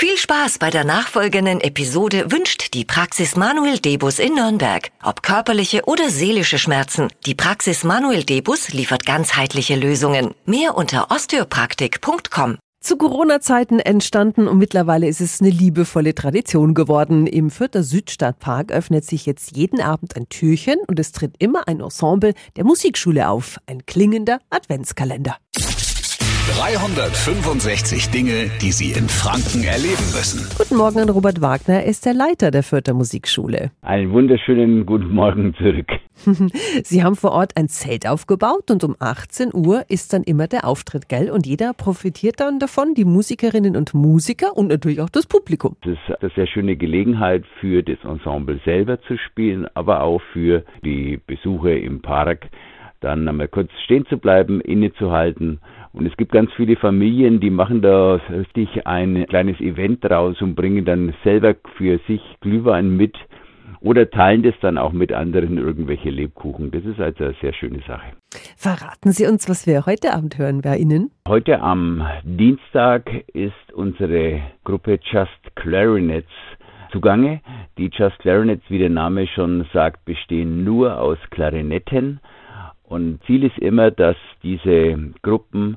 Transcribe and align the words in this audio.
Viel 0.00 0.16
Spaß 0.16 0.58
bei 0.58 0.70
der 0.70 0.84
nachfolgenden 0.84 1.60
Episode 1.60 2.30
wünscht 2.30 2.72
die 2.72 2.84
Praxis 2.84 3.34
Manuel 3.34 3.80
Debus 3.80 4.20
in 4.20 4.36
Nürnberg. 4.36 4.92
Ob 5.02 5.24
körperliche 5.24 5.86
oder 5.86 6.08
seelische 6.08 6.60
Schmerzen, 6.60 7.08
die 7.26 7.34
Praxis 7.34 7.82
Manuel 7.82 8.22
Debus 8.22 8.68
liefert 8.68 9.04
ganzheitliche 9.04 9.74
Lösungen. 9.74 10.36
Mehr 10.46 10.76
unter 10.76 11.10
osteopraktik.com. 11.10 12.58
Zu 12.80 12.96
Corona-Zeiten 12.96 13.80
entstanden 13.80 14.46
und 14.46 14.58
mittlerweile 14.58 15.08
ist 15.08 15.20
es 15.20 15.40
eine 15.40 15.50
liebevolle 15.50 16.14
Tradition 16.14 16.74
geworden. 16.74 17.26
Im 17.26 17.50
Fürther 17.50 17.82
Südstadtpark 17.82 18.70
öffnet 18.70 19.04
sich 19.04 19.26
jetzt 19.26 19.56
jeden 19.56 19.80
Abend 19.80 20.14
ein 20.14 20.28
Türchen 20.28 20.78
und 20.86 21.00
es 21.00 21.10
tritt 21.10 21.34
immer 21.40 21.66
ein 21.66 21.80
Ensemble 21.80 22.34
der 22.54 22.62
Musikschule 22.62 23.28
auf. 23.28 23.58
Ein 23.66 23.84
klingender 23.84 24.38
Adventskalender. 24.48 25.38
365 26.56 28.08
Dinge, 28.10 28.50
die 28.62 28.72
Sie 28.72 28.98
in 28.98 29.06
Franken 29.06 29.64
erleben 29.64 30.08
müssen. 30.16 30.48
Guten 30.56 30.76
Morgen 30.76 30.98
an 30.98 31.10
Robert 31.10 31.42
Wagner, 31.42 31.74
er 31.74 31.84
ist 31.84 32.06
der 32.06 32.14
Leiter 32.14 32.50
der 32.50 32.62
Fürther 32.62 32.94
Musikschule. 32.94 33.70
Einen 33.82 34.12
wunderschönen 34.12 34.86
guten 34.86 35.14
Morgen 35.14 35.54
zurück. 35.54 35.88
Sie 36.82 37.04
haben 37.04 37.16
vor 37.16 37.32
Ort 37.32 37.52
ein 37.56 37.68
Zelt 37.68 38.08
aufgebaut 38.08 38.70
und 38.70 38.82
um 38.82 38.96
18 38.98 39.50
Uhr 39.54 39.84
ist 39.88 40.14
dann 40.14 40.22
immer 40.22 40.46
der 40.46 40.64
Auftritt, 40.66 41.10
gell? 41.10 41.30
Und 41.30 41.46
jeder 41.46 41.74
profitiert 41.74 42.40
dann 42.40 42.58
davon, 42.58 42.94
die 42.94 43.04
Musikerinnen 43.04 43.76
und 43.76 43.92
Musiker 43.92 44.56
und 44.56 44.68
natürlich 44.68 45.02
auch 45.02 45.10
das 45.10 45.26
Publikum. 45.26 45.76
Das 45.82 45.92
ist 45.92 46.22
eine 46.22 46.30
sehr 46.34 46.46
schöne 46.46 46.76
Gelegenheit 46.76 47.44
für 47.60 47.82
das 47.82 47.98
Ensemble 48.04 48.58
selber 48.64 48.98
zu 49.02 49.18
spielen, 49.18 49.66
aber 49.74 50.00
auch 50.02 50.22
für 50.32 50.64
die 50.82 51.20
Besucher 51.26 51.76
im 51.76 52.00
Park, 52.00 52.48
dann 53.00 53.28
einmal 53.28 53.48
kurz 53.48 53.70
stehen 53.84 54.06
zu 54.06 54.18
bleiben, 54.18 54.60
innezuhalten 54.60 55.60
und 55.92 56.06
es 56.06 56.16
gibt 56.16 56.32
ganz 56.32 56.52
viele 56.52 56.76
Familien, 56.76 57.40
die 57.40 57.50
machen 57.50 57.82
da 57.82 58.20
richtig 58.30 58.86
ein 58.86 59.26
kleines 59.26 59.60
Event 59.60 60.04
draus 60.04 60.40
und 60.42 60.54
bringen 60.54 60.84
dann 60.84 61.14
selber 61.24 61.54
für 61.76 61.98
sich 62.06 62.20
Glühwein 62.40 62.96
mit 62.96 63.16
oder 63.80 64.10
teilen 64.10 64.42
das 64.42 64.54
dann 64.60 64.76
auch 64.76 64.92
mit 64.92 65.12
anderen 65.12 65.56
irgendwelche 65.56 66.10
Lebkuchen. 66.10 66.70
Das 66.70 66.84
ist 66.84 67.00
also 67.00 67.24
eine 67.24 67.34
sehr 67.40 67.52
schöne 67.52 67.80
Sache. 67.86 68.06
Verraten 68.56 69.12
Sie 69.12 69.26
uns, 69.26 69.48
was 69.48 69.66
wir 69.66 69.86
heute 69.86 70.14
Abend 70.14 70.38
hören 70.38 70.62
bei 70.62 70.76
Ihnen? 70.76 71.10
Heute 71.26 71.60
am 71.60 72.04
Dienstag 72.24 73.10
ist 73.32 73.72
unsere 73.72 74.40
Gruppe 74.64 74.98
Just 75.02 75.54
Clarinets 75.54 76.28
zugange. 76.90 77.40
Die 77.76 77.90
Just 77.92 78.18
Clarinets, 78.18 78.64
wie 78.68 78.78
der 78.78 78.90
Name 78.90 79.26
schon 79.28 79.66
sagt, 79.72 80.04
bestehen 80.04 80.64
nur 80.64 81.00
aus 81.00 81.18
Klarinetten. 81.30 82.20
Und 82.88 83.20
Ziel 83.26 83.44
ist 83.44 83.58
immer, 83.58 83.90
dass 83.90 84.16
diese 84.42 84.96
Gruppen 85.22 85.76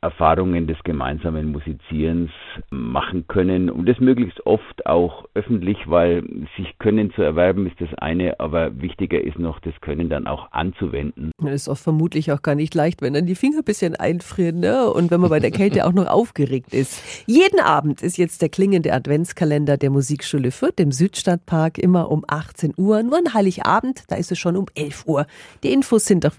Erfahrungen 0.00 0.66
des 0.66 0.76
gemeinsamen 0.84 1.52
Musizierens 1.52 2.30
machen 2.70 3.26
können 3.28 3.70
und 3.70 3.88
das 3.88 4.00
möglichst 4.00 4.44
oft 4.46 4.86
auch 4.86 5.24
öffentlich, 5.34 5.78
weil 5.86 6.24
sich 6.56 6.76
Können 6.78 7.12
zu 7.12 7.22
erwerben 7.22 7.66
ist 7.66 7.80
das 7.80 7.94
eine, 7.98 8.38
aber 8.40 8.80
wichtiger 8.80 9.20
ist 9.20 9.38
noch, 9.38 9.60
das 9.60 9.74
Können 9.80 10.08
dann 10.08 10.26
auch 10.26 10.50
anzuwenden. 10.52 11.30
Das 11.38 11.52
ist 11.52 11.68
auch 11.68 11.78
vermutlich 11.78 12.32
auch 12.32 12.42
gar 12.42 12.54
nicht 12.54 12.74
leicht, 12.74 13.02
wenn 13.02 13.14
dann 13.14 13.26
die 13.26 13.34
Finger 13.34 13.58
ein 13.58 13.64
bisschen 13.64 13.94
einfrieren 13.94 14.60
ne? 14.60 14.90
und 14.90 15.10
wenn 15.10 15.20
man 15.20 15.30
bei 15.30 15.40
der 15.40 15.50
Kälte 15.50 15.86
auch 15.86 15.92
noch 15.92 16.06
aufgeregt 16.06 16.72
ist. 16.72 17.00
Jeden 17.26 17.60
Abend 17.60 18.02
ist 18.02 18.18
jetzt 18.18 18.42
der 18.42 18.48
klingende 18.48 18.92
Adventskalender 18.92 19.76
der 19.76 19.90
Musikschule 19.90 20.50
Fürth 20.50 20.80
im 20.80 20.92
Südstadtpark 20.92 21.78
immer 21.78 22.10
um 22.10 22.24
18 22.26 22.74
Uhr. 22.76 23.02
Nur 23.02 23.18
ein 23.18 23.34
Heiligabend, 23.34 24.04
da 24.08 24.16
ist 24.16 24.32
es 24.32 24.38
schon 24.38 24.56
um 24.56 24.66
11 24.74 25.06
Uhr. 25.06 25.26
Die 25.62 25.72
Infos 25.72 26.04
sind 26.06 26.26
auch 26.26 26.38